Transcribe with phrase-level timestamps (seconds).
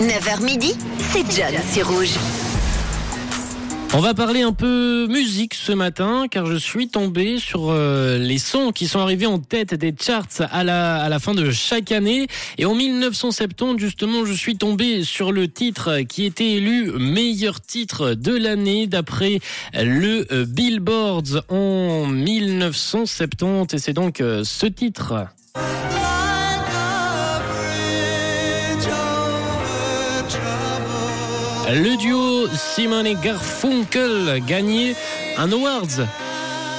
[0.00, 2.18] 9h midi, c'est John sur Rouge.
[3.94, 8.38] On va parler un peu musique ce matin car je suis tombé sur euh, les
[8.38, 11.92] sons qui sont arrivés en tête des charts à la, à la fin de chaque
[11.92, 12.26] année.
[12.58, 18.14] Et en 1970, justement, je suis tombé sur le titre qui était élu meilleur titre
[18.14, 19.38] de l'année d'après
[19.74, 23.74] le euh, Billboard en 1970.
[23.74, 25.28] Et c'est donc euh, ce titre.
[31.72, 34.94] Le duo Simon et Garfunkel gagné
[35.38, 36.06] un awards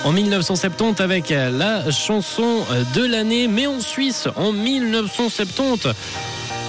[0.04, 5.88] en 1970 avec la chanson de l'année, mais en Suisse en 1970,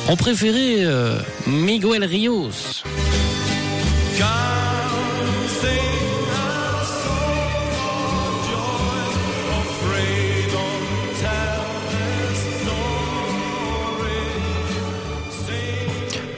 [0.09, 0.87] on préférait
[1.47, 2.83] Miguel Rios.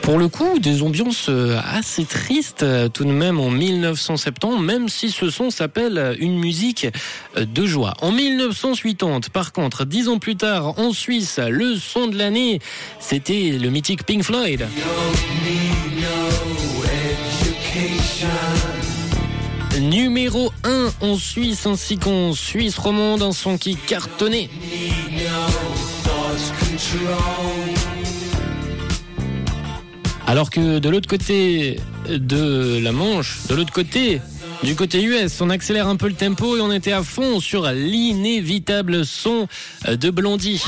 [0.09, 4.89] Pour le coup, des ambiances euh, assez tristes euh, tout de même en 1970, même
[4.89, 6.87] si ce son s'appelle une musique
[7.37, 7.93] euh, de joie.
[8.01, 12.59] En 1980, par contre, dix ans plus tard, en Suisse, le son de l'année,
[12.99, 14.67] c'était le mythique Pink Floyd.
[19.79, 24.49] Numéro 1 en Suisse ainsi qu'en Suisse romande, un son qui cartonnait.
[30.29, 34.21] Alors que de l'autre côté de la Manche, de l'autre côté,
[34.63, 37.71] du côté US, on accélère un peu le tempo et on était à fond sur
[37.71, 39.49] l'inévitable son
[39.89, 40.63] de Blondie.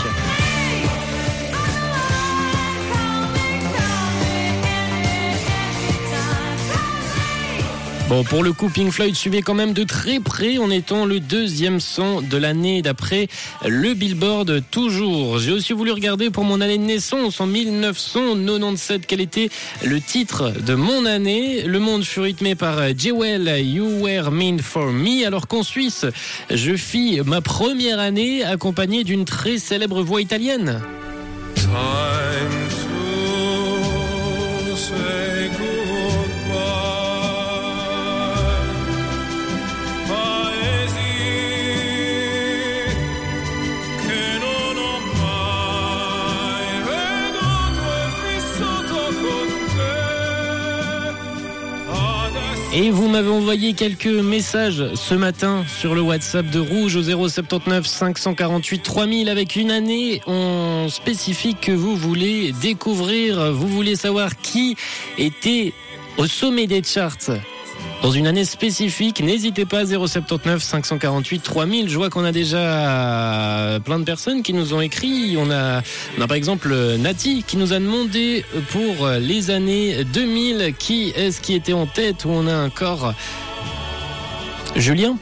[8.10, 11.20] Bon, pour le coup, Pink Floyd suivait quand même de très près en étant le
[11.20, 13.28] deuxième son de l'année d'après
[13.64, 15.38] le Billboard toujours.
[15.38, 19.48] J'ai aussi voulu regarder pour mon année de naissance en 1997 quel était
[19.84, 21.62] le titre de mon année.
[21.62, 26.04] Le monde fut rythmé par Jewel, You Were Mean For Me, alors qu'en Suisse,
[26.50, 30.82] je fis ma première année accompagnée d'une très célèbre voix italienne.
[52.72, 57.84] Et vous m'avez envoyé quelques messages ce matin sur le WhatsApp de Rouge au 079
[57.84, 63.52] 548 3000 avec une année en spécifique que vous voulez découvrir.
[63.52, 64.76] Vous voulez savoir qui
[65.18, 65.72] était
[66.16, 67.16] au sommet des charts
[68.02, 69.22] dans une année spécifique.
[69.22, 71.88] N'hésitez pas 079 548 3000.
[71.88, 75.36] Je vois qu'on a déjà plein de personnes qui nous ont écrit.
[75.38, 75.82] On a,
[76.26, 81.72] par exemple Nati qui nous a demandé pour les années 2000 qui est-ce qui était
[81.72, 83.14] en tête où on a encore
[84.76, 85.16] Julien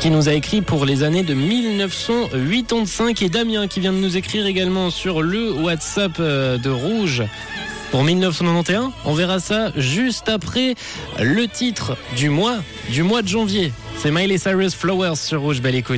[0.00, 4.16] qui nous a écrit pour les années de 1985 et Damien qui vient de nous
[4.16, 7.22] écrire également sur le WhatsApp de Rouge
[7.92, 8.90] pour 1991.
[9.04, 10.74] On verra ça juste après
[11.20, 12.56] le titre du mois,
[12.88, 13.72] du mois de janvier.
[13.98, 15.90] C'est Miley Cyrus Flowers sur Rouge Belle Écoute.